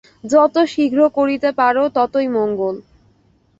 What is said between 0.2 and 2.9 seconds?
যত শীঘ্র করিতে পার ততই মঙ্গল।